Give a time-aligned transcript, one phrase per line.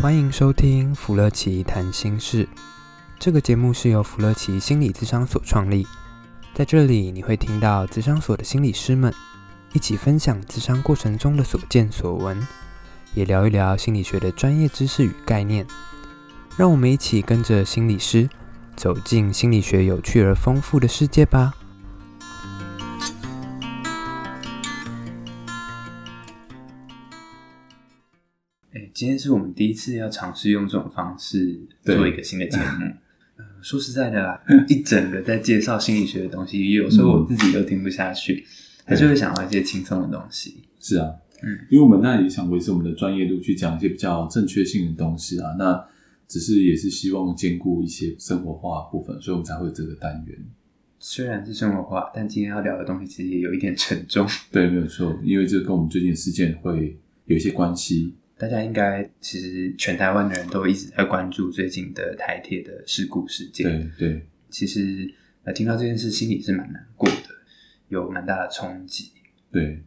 [0.00, 2.48] 欢迎收听芙乐奇谈心事。
[3.18, 5.86] 这个节目是由芙乐奇心理咨商所创立，
[6.54, 9.12] 在这里你会听到咨商所的心理师们
[9.74, 12.40] 一起分享咨商过程中的所见所闻，
[13.12, 15.66] 也聊一聊心理学的专业知识与概念。
[16.56, 18.26] 让我们一起跟着心理师
[18.74, 21.52] 走进心理学有趣而丰富的世界吧。
[28.94, 32.86] 今天是我们第一次要尝试用这种方式做一个新的节目。
[33.36, 38.44] 呃，说实在的啦，一整个在介绍心理学的东西，有时候我自己都听不下去，
[38.84, 40.62] 还是会想要一些轻松的东西。
[40.78, 41.10] 是啊，
[41.42, 45.56] 嗯，因为我们那也想维持我们的专业度，去讲一些比较正确性的东西啊。
[45.58, 45.82] 那
[46.28, 50.38] 只是也是希望兼顾一些生活化部分，所以我们才会有这个单元。
[50.98, 54.28] 虽然是生活化，但今天要聊的东西其实也有一点沉重。
[54.52, 58.14] 对，没有错，因为这跟我们最近的事件会有一些关系。
[58.40, 63.66] 大家应该其实全台湾的人都一直在关注最近的台铁的事故事件。
[63.98, 65.12] 对对，其实
[65.44, 67.28] 呃听到这件事心里是蛮难过的，
[67.88, 69.12] 有蛮大的冲击。
[69.52, 69.82] 对，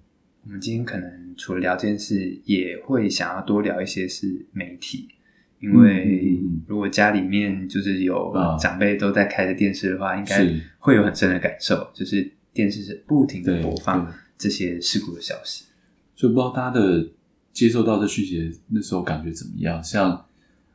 [0.45, 5.09] 我们今天可能除了聊这件事，也会想要多聊一些是媒体，
[5.59, 15.65] 因为如果家里面就是有长辈都在开着电视的话，应该会有很深的感受，就是电视是不停的播放这些事故的消息。
[16.15, 17.09] 就不知道大家的。
[17.53, 19.81] 接受到这讯息那时候感觉怎么样？
[19.81, 20.25] 像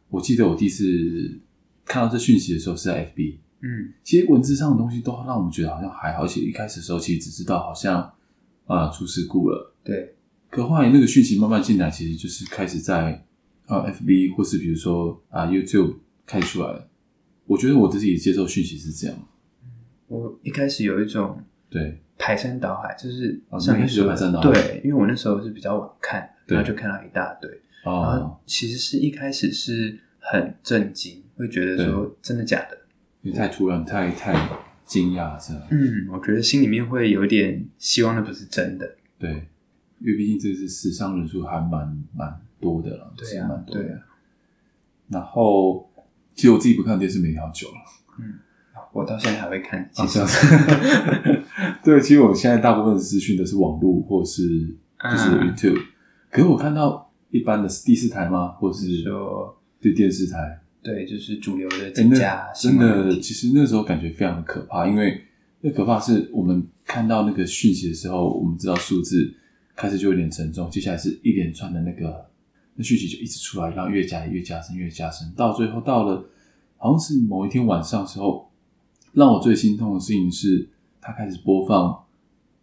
[0.09, 1.39] 我记得我第一次
[1.85, 8.01] 看到这讯息的时候是在 FB，嗯，其实文字上的东西都让我们觉得好像还好，而且一开始的时候其实只知道好像
[8.67, 10.15] 啊、呃、出事故了，对。
[10.49, 13.23] 可后来那个讯息慢慢进来，其实就是开始在
[13.67, 16.89] 啊 FB 或是比如说啊 YouTube 开出来了。
[17.47, 19.17] 我觉得我自己接受讯息是这样，
[20.07, 26.31] 我一开始有一种对排山倒海，就是上一排山倒海，对，因为我那时候是比较晚看。
[26.49, 27.51] 然后就看到一大堆，
[27.85, 32.79] 哦、然后其实是一开始是很震惊，会觉得说真的假的？
[33.23, 34.33] 因为太突然，太太
[34.87, 35.67] 惊讶，是吧？
[35.71, 38.97] 嗯，我觉得心里面会有点希望那不是真的。
[39.19, 39.31] 对，
[39.99, 43.83] 因为毕竟这次死伤人数还蛮蛮多的了，对啊，蛮多的。
[43.83, 43.99] 对啊。
[45.09, 45.91] 然后，
[46.35, 47.75] 其实我自己不看电视没好久了，
[48.21, 48.35] 嗯，
[48.93, 50.27] 我到现在还会看，其实、啊、
[51.83, 54.43] 对，其实我现在大部分的资讯都是网络或是
[55.03, 55.81] 就是 YouTube。
[55.81, 55.87] 嗯
[56.31, 58.49] 可是我看到一般的第四台吗？
[58.53, 60.61] 或是说对电视台？
[60.83, 62.53] 对，就是主流的几家、欸。
[62.55, 65.23] 真的，其实那时候感觉非常的可怕，因为
[65.61, 69.35] 那可怕是我们看到那个讯息的时候，我们知道数字
[69.75, 72.31] 开始就有点沉重，接下来是一连串的那个
[72.77, 76.25] 那讯息就一直出来，然后越加越加深，越加深，到最后到了
[76.77, 78.51] 好像是某一天晚上的时候，
[79.13, 80.69] 让我最心痛的事情是，
[81.01, 82.05] 他开始播放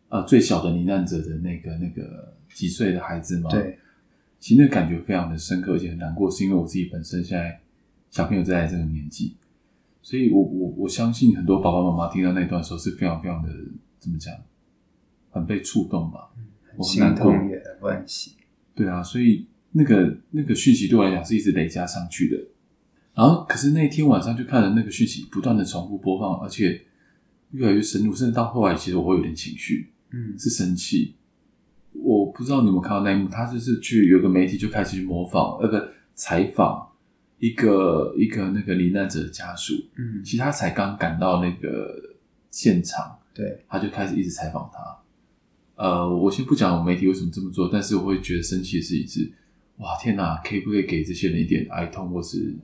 [0.10, 2.34] 呃最小的罹难者的那个那个。
[2.54, 3.50] 几岁的孩子吗？
[3.50, 3.78] 对，
[4.40, 7.60] 其实那个感觉非常的深刻，而且很难过，是因为我自己本身现在
[8.10, 9.36] 小朋友在这个年纪，
[10.02, 13.50] 所以我我我相信很多爸爸妈妈听到那段时候是非常非常的
[14.00, 14.34] 怎么讲，
[15.32, 18.36] 很被触动吧，嗯、很心痛也很惋惜。
[18.74, 22.42] 对啊，所以那个那个讯息对我来讲是一直累加上去的，
[23.16, 26.84] 然后可是那天晚上就看了那个讯息不断的重复播放，而且
[27.52, 31.16] 越来越深入，甚至到后来其实我会有点情绪，嗯，是生气。
[31.92, 36.90] 我不知道你有没有看到那一幕，他就是去有个媒体就开始去模仿，那个采访
[37.40, 42.16] 一个一个那个罹难者的家属，嗯，其实他才刚赶到那个
[42.52, 44.80] 现场，对，他就开始一直采访他。
[45.84, 49.32] 呃，我先不讲我媒体为什么这么做，但是我会觉得生气的事情是，
[49.78, 52.56] 哇，天哪，可以不可以给这些人一点哀痛，或是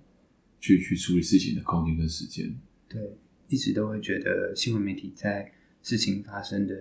[0.59, 2.53] 去去处理事情的空间跟时间？
[2.87, 5.51] 对，一直都会觉得新闻媒体在
[5.81, 6.75] 事情发生的。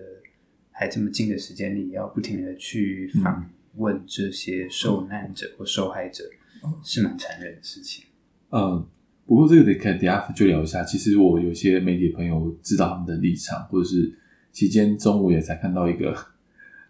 [0.80, 6.24] 还这么近的时间里，要不停的去访问这些受难者或受害者，
[6.64, 8.06] 嗯、是蛮残忍的事情。
[8.48, 8.88] 嗯，
[9.26, 10.82] 不过这个得可以等下就聊一下。
[10.82, 14.18] 其实我有些媒体朋友知道他们的立场，或者是
[14.52, 16.16] 期间中午也才看到一个，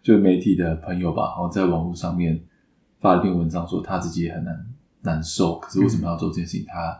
[0.01, 2.41] 就媒体的朋友吧，然后在网络上面
[3.01, 4.65] 发了一篇文章，说他自己也很难
[5.01, 6.63] 难受，可是为什么要做这件事情？
[6.63, 6.97] 嗯、他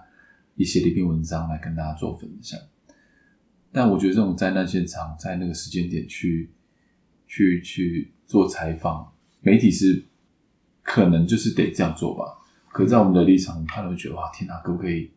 [0.56, 2.60] 也写了一篇文章来跟大家做分享。
[3.72, 6.52] 但我觉得这种灾难现场，在那个时间点去。
[7.32, 10.04] 去去做采访，媒体是
[10.84, 12.26] 可能就是得这样做吧。
[12.74, 15.10] 可在我们的立场，我们看了会觉得哇，天哪，可不可以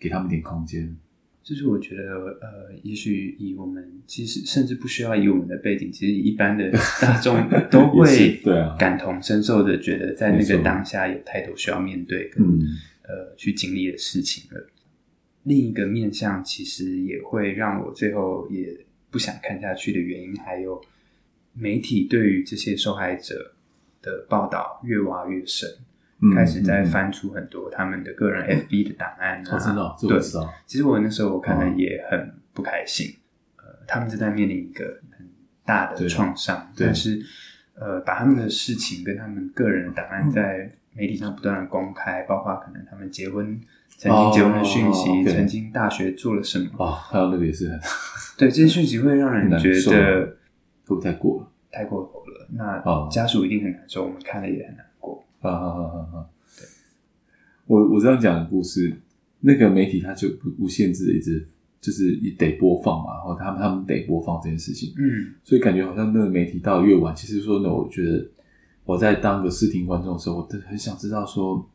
[0.00, 0.96] 给他们点空间？
[1.44, 2.02] 就是我觉得，
[2.42, 12.58] 呃，也许以我们其实甚至不需要以我们的背景，其实一般的大众 都会对啊感同身受的觉得，在那个当下有太多需要面对跟嗯
[13.04, 14.66] 呃去经历的事情了。
[15.44, 18.76] 另一个面向，其实也会让我最后也
[19.08, 20.82] 不想看下去的原因，还有。
[21.54, 23.54] 媒体对于这些受害者
[24.02, 25.68] 的报道越挖越深，
[26.34, 29.50] 开始在翻出很多他们的个人 FB 的档案啊。
[29.52, 30.52] 我知道，这我知道。
[30.66, 33.14] 其实我那时候我看了也很不开心。
[33.56, 35.28] 呃，他们正在面临一个很
[35.64, 37.20] 大的创伤，但是
[37.74, 43.60] 呃，把他们的事情跟他们个人的档案在媒体上不断的公开，包括可能他们结婚。
[43.96, 46.84] 曾经结婚的讯息，曾经大学做了什么？
[46.84, 47.80] 啊、哦，还有那个也是很，
[48.36, 50.36] 对，这些讯息会让人觉得
[50.86, 52.48] 都太过了，太过头了。
[52.52, 55.24] 那家属一定很难受，我们看了也很难过。
[55.40, 56.26] 啊啊啊啊啊！
[56.58, 56.66] 对，
[57.66, 58.96] 我我这样讲的故事，
[59.40, 61.46] 那个媒体他就不无限制的一直
[61.80, 64.94] 就是得播放嘛，然后他们他们得播放这件事情。
[64.96, 68.26] 嗯，所以感觉好像那个媒体到越晚，其实说呢，我觉得
[68.84, 71.68] 我在当个视听观众的时候，我都很想知道说。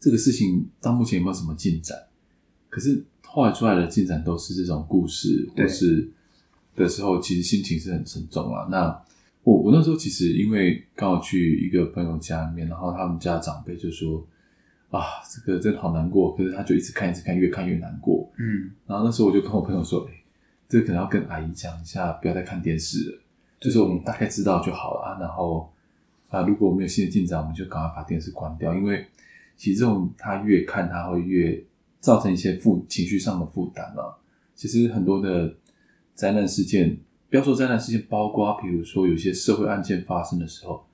[0.00, 1.98] 这个事情到目前有没有什么进展？
[2.68, 6.08] 可是后来出来的进展都是这种故事，或是
[6.78, 8.66] 的时候，其实心情是很沉重啊。
[8.70, 8.86] 那
[9.42, 14.24] 我我那时候其实因为刚好去一个朋友家里面，然后他们家长辈就说
[14.90, 18.30] ：“啊，这个真的好难过。”可是他就一直看，一直看，越看越难过。
[18.38, 20.12] 嗯，然后那时候我就跟我朋友说：“哎，
[20.68, 23.18] 这个可能要跟阿姨讲一下，不要再看电视了。
[23.60, 25.18] 就是我们大概知道就好了啊。
[25.20, 25.72] 然后
[26.28, 29.04] 啊，如果没有新的进展，我们就赶快把电视关掉，因为。”
[29.58, 31.60] 其实这种他越看，他会越
[31.98, 34.14] 造成一些负情绪上的负担啊。
[34.54, 35.52] 其实很多的
[36.18, 36.98] 灾难事件，
[37.30, 40.84] 不要说灾难事件，包括比如说有些社会案件发生的时候，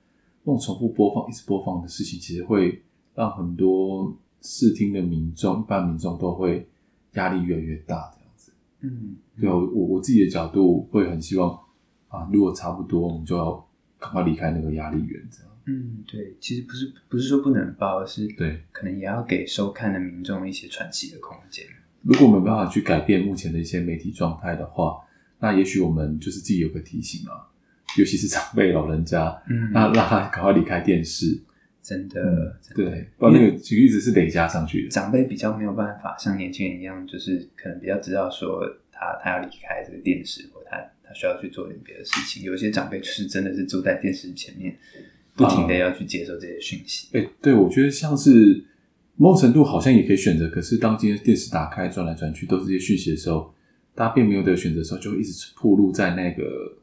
[0.43, 2.83] 那种重复播放、一直播放的事情，其实会
[3.15, 6.67] 让很多视听的民众、一般民众都会
[7.13, 8.51] 压力越来越大，这样子。
[8.81, 11.59] 嗯，对啊，我我自己的角度会很希望
[12.09, 13.67] 啊，如果差不多，我们就要
[13.97, 15.51] 赶快离开那个压力源，这样。
[15.65, 21.65] 嗯，对，其实不是不是说不能报，而是对，可能也要给收看的民众一些喘息的空间。
[22.03, 25.01] 如果没办法去改变目前的一些媒体状态的话，
[25.39, 27.47] 那也许我们就是自己有个提醒啊，
[27.97, 31.39] 尤其是长辈老人家，嗯， 那让他赶快离开电视，
[31.81, 34.89] 真的，嗯、真的对，不然那个情绪一直是累加上去的。
[34.89, 38.61] 长辈比较没有办法像年轻人一样，就是可能比较知道说
[38.91, 42.43] 他他要离开这个电视，或他他需要去做点别的事情。
[42.43, 44.75] 有些长辈就是真的是坐在电视前面。
[45.37, 47.09] 不停的要去接受这些讯息。
[47.11, 48.63] 哎、嗯欸，对，我觉得像是
[49.17, 53.53] 某种程度好像也可以选择，可是当今天电视打开转来转去都是这些讯息的时候，
[53.95, 56.77] 大家并没有得选择的时候，就会一直暴露在那个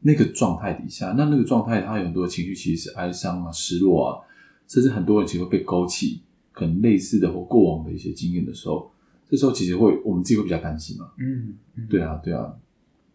[0.00, 1.14] 那个状态底下。
[1.16, 4.20] 那那个状态，它有很多情绪，其实是哀伤啊、失落啊，
[4.68, 6.20] 甚至很多人其实会被勾起
[6.52, 8.92] 可能类似的或过往的一些经验的时候，
[9.28, 11.10] 这时候其实会我们自己会比较担心嘛。
[11.18, 12.54] 嗯，嗯，对啊，对啊。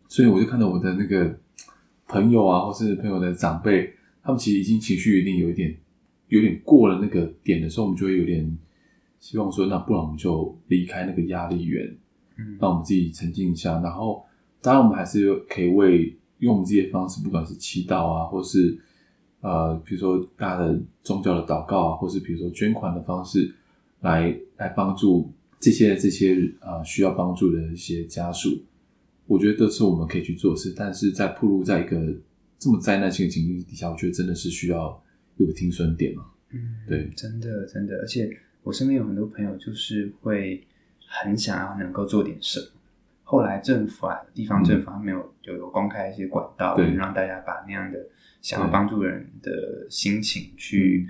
[0.08, 1.40] 所以我就看到我的那个
[2.08, 3.94] 朋友啊，或是朋友的长辈。
[4.22, 5.76] 他们其实已经情绪一定有一点，
[6.28, 8.58] 有点过了那个点的时候，我们就会有点
[9.20, 11.96] 希望说，那不然我们就离开那个压力源，
[12.40, 13.82] 嗯，让我们自己沉静一下。
[13.82, 14.26] 然后，
[14.62, 18.80] 当然我们还是可以为用我们这些方式，不管是祈祷啊，或是
[19.42, 23.54] 呃，比如说大的宗教的祷告啊，或是比如说捐款的方式，
[24.02, 28.50] 来来帮助这些这些呃需要帮助的一些家属。
[29.28, 32.16] 我觉得都是我们可以去做事，但是在暴露在一个。
[32.62, 35.02] 这么灾难性的情境底下，我觉得真的是需要
[35.38, 36.26] 有个停损点嘛。
[36.52, 38.30] 嗯，对，真的真的，而且
[38.64, 40.62] 我身边有很多朋友，就是会
[41.10, 42.68] 很想要能够做点什么。
[43.24, 48.00] 后来政府啊，地方政府还没有有有公开一些管道，对，让大家把那样的
[48.42, 51.08] 想要帮助人的心情去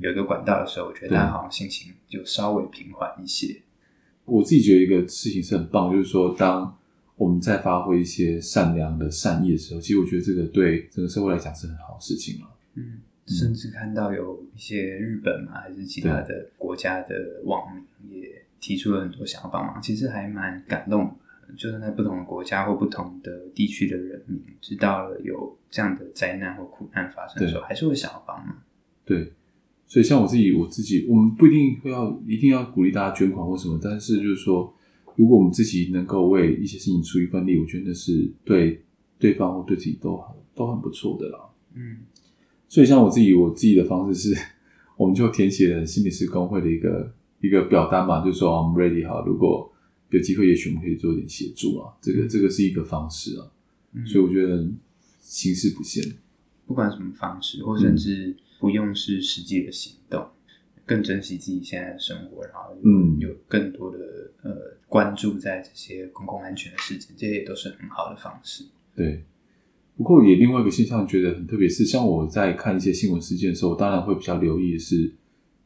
[0.00, 3.60] 有一个管道的时候，我觉得大家好像心情就稍微平缓一些。
[4.24, 6.74] 我自己觉得一个事情是很棒，就是说当。
[7.18, 12.46] 我们在发挥一些善良的善意的时候，其实我觉得这个对整个社会来讲是很好的事情嘛。
[12.74, 17.97] 嗯，甚至看到有一些日本嘛，还是其他的国家的网民也
[18.60, 21.16] 提出了很多想要帮忙，其实还蛮感动。
[21.56, 28.54] 就是在不同的国家或不同的地区的人民知道了有这样的灾难或苦难发生的时候，还是会想要帮忙。
[29.04, 29.32] 对，
[29.86, 34.74] 所以像我自己，我自己，我们不一定会要一定要鼓励大家捐款或什么，但是就是说。
[35.16, 38.80] 如果我们自己能够为一些事情出一份力，我觉得那是对
[39.18, 41.40] 对方或对自己都很都很不错的啦。
[41.74, 41.96] 嗯，
[42.68, 44.46] 所以像我自己，我自己的方式是，
[44.96, 49.72] 我们就填写了心理师工会的一个一个表单嘛，就是说 I'm ready 哈，如果
[50.10, 51.92] 有机会，也许我们可以做一点协助啊。
[52.00, 53.50] 这个这个是一个方式啊。
[53.92, 54.68] 嗯，所以我觉得
[55.20, 56.02] 形式不限，
[56.66, 60.26] 不管什么方式，或甚至不用是实际的行动，
[60.84, 63.98] 更珍惜自己现在的生活，然后嗯，有更多的
[64.42, 64.78] 呃。
[64.88, 68.64] 关注在这些公共安全的事情，这些也都是很好的方式。
[68.96, 69.22] 对，
[69.98, 75.12] 不过也另外一个现象觉得很特别，是像我在看一些新闻事件的时候，我当然会比较留意的是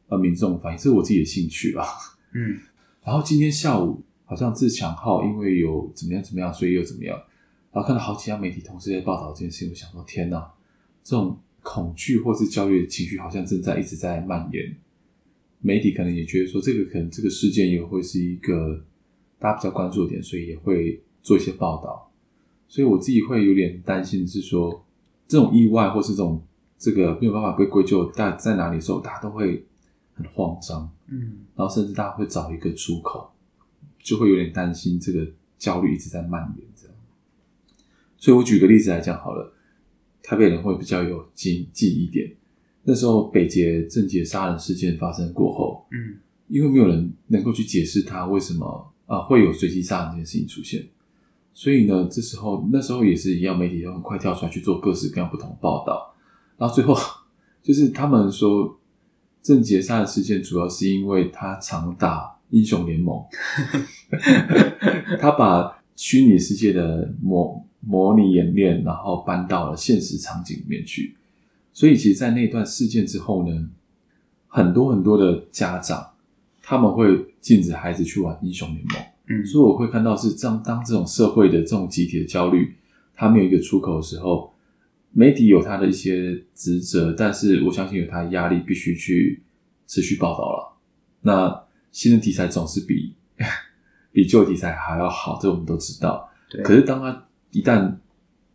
[0.07, 1.85] 呃民众反应，这是我自己的兴趣啦。
[2.33, 2.57] 嗯，
[3.03, 7.17] 然后今天下午好像自强号因为有怎么样怎么样，所以又怎么样，
[7.71, 10.51] 然后看到好几家媒体同时在报道这件事情，我想说天哪，
[11.03, 14.75] 这种恐惧或是焦虑的情绪好像正在一直在蔓延。
[15.65, 18.83] 媒体可能也觉得说，这个可能这个事件也会是一个
[19.39, 22.11] 大家比较关注的点，所以也会做一些报道。
[22.67, 24.85] 所以我自己会有点担心的是说，
[25.25, 26.43] 这种意外或是这种
[26.77, 29.65] 这个没有办法被归咎在在哪里的时候，大家都会
[30.13, 33.31] 很慌张，嗯，然后甚至大家会找一个出口，
[33.99, 35.27] 就会有点担心这个
[35.57, 36.95] 焦虑一直在蔓延这样。
[38.17, 39.53] 所以我举个例子来讲好了，
[40.21, 42.33] 台北人会比较有记记忆点。
[42.83, 46.17] 那时候北捷郑捷杀人事件发生过后，嗯，
[46.47, 50.85] 因为没有人能够去解释他为什么啊、呃、会有随机杀人这件事情出现，
[51.53, 56.13] 所以呢，这时候那时候也是一样，媒体要很快跳出来去做各式各样不同的报道，
[56.57, 56.93] 然后最后
[57.63, 58.77] 就是他们说
[59.43, 63.21] 郑杰杀的事件主要是因为他常打英雄联盟，
[65.19, 71.15] 他把虚拟世界的模模拟演练，然后搬到了现实场景里面去。
[71.73, 73.69] 所以，其实，在那段事件之后呢，
[74.47, 76.11] 很多很多的家长
[76.61, 78.97] 他们会禁止孩子去玩英雄联盟。
[79.27, 82.75] 嗯，所以我会看到是这样，当这种社会的这种集体的焦虑，
[83.13, 84.52] 他没有一个出口的时候，
[85.13, 89.43] 媒体有他的一些职责，但是我相信有他的压力，必须去
[89.85, 90.77] 持续报道了。
[91.21, 93.13] 那新的题材总是比
[94.11, 96.29] 比旧题材还要好，这我们都知道。
[96.49, 96.63] 对。
[96.63, 97.95] 可是，当他一旦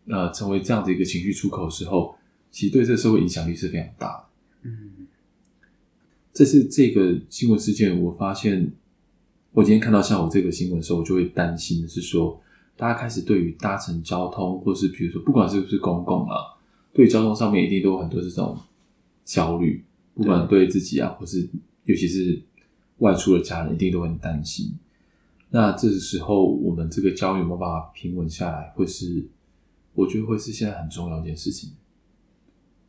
[0.07, 2.17] 呃成为这样的一个情绪出口的时候，
[2.50, 4.25] 其实对这个社会影响力是非常大的。
[4.62, 5.07] 嗯，
[6.33, 8.73] 这是这个新闻事件，我发现，
[9.53, 12.41] 我今天看到下午这个新闻的时候，我就会担心的是说，
[12.78, 16.37] 大家开始对于搭乘交通，或是比如说，不管是不是公共啊，
[16.92, 18.56] 对交通上面一定都有很多这种
[19.25, 21.49] 焦虑，不管对自己啊，或是
[21.87, 22.40] 尤其是
[22.99, 24.73] 外出的家人，一定都很担心。
[25.50, 29.26] 那这个时候，我们这个焦虑有没有办法平稳下来，会是
[29.94, 31.73] 我觉得会是现在很重要一件事情。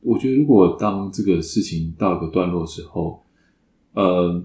[0.02, 3.24] 我觉得，如果当这个事情到一个段落之后，
[3.94, 4.44] 呃，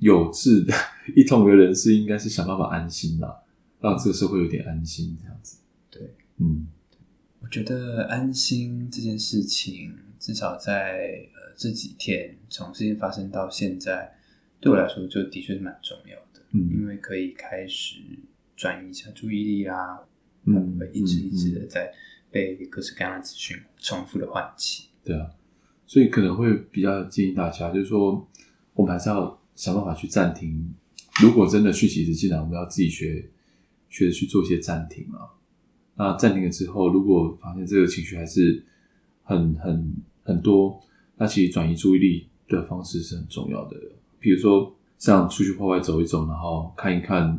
[0.00, 0.74] 有志的
[1.16, 3.42] 一同的人士应该是想办法安心了，
[3.80, 5.58] 让这个社会有点安心，这样子。
[5.90, 6.68] 对，嗯，
[7.40, 14.14] 我觉得安心这件事情，至少在呃这几天从事件发生到现在，
[14.60, 17.96] 对我来说就的确是蛮重要的，嗯，因为可以开始
[18.56, 20.00] 转移一下注意力啊，
[20.44, 21.92] 嗯，会一直一直的在。
[22.32, 25.32] 被各式各样的资讯重复的唤起，对啊，
[25.84, 28.24] 所以可能会比较建议大家，就是说，
[28.72, 30.72] 我们还是要想办法去暂停。
[31.20, 33.28] 如果真的讯息一直进来，我们要自己学
[33.90, 35.28] 学着去做一些暂停啊。
[35.96, 38.64] 那暂停了之后，如果发现这个情绪还是
[39.22, 40.80] 很很很多，
[41.16, 43.76] 那其实转移注意力的方式是很重要的。
[44.18, 47.38] 比如说，像出去户外走一走，然后看一看，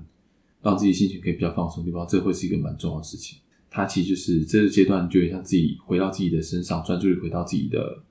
[0.61, 3.39] 让自己心情可以比较放松的地方，这会是一个蛮重要的事情。
[3.69, 8.03] 它其实就是这个阶段，就像自己回到自己的身上，专注力回到自己的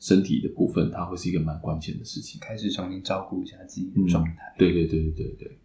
[0.00, 2.40] 身体的部分，它会是一个蛮关键的事情。
[2.40, 4.32] 开始重新照顾一下自己的状态。
[4.32, 5.58] 嗯，对对对对对对。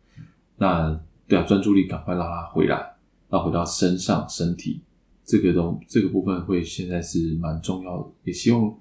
[0.57, 2.95] 那对啊，专注力赶快让它回来，
[3.29, 4.81] 让回到身上身体
[5.23, 8.11] 这个东这个部分会现在是蛮重要的。
[8.25, 8.77] 也希望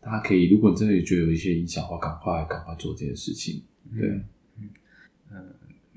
[0.00, 3.62] 大家可以，如果你真的觉得有一些影响的话，赶快赶快做这件事情。
[3.94, 4.08] 对。
[4.08, 5.44] 嗯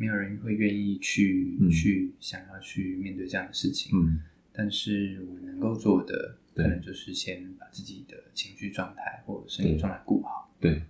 [0.01, 4.21] 没有人会愿意去、嗯、去想要去面对这样的事情，嗯，
[4.53, 10.49] 但是我能够做的，可能就是先把自己的情绪状态或者身体状态顾好。
[10.57, 10.83] 对，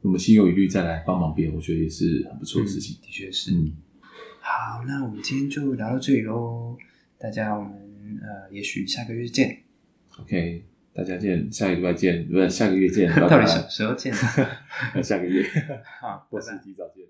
[0.00, 2.96] 我们心有余力再来帮忙别人，我觉得也是很不错的事情。
[2.96, 3.54] 嗯、的确是。
[3.54, 3.72] 嗯，
[4.40, 6.76] 好，那我们今天就聊到这里喽。
[7.18, 7.72] 大家，我们
[8.22, 9.64] 呃，也许下个月见。
[10.20, 10.64] OK，
[10.94, 14.12] 大家见，下个礼拜见，不是下个月见，到底什么时候见？
[15.02, 15.44] 下个月。
[16.00, 17.04] 好，我是提早见。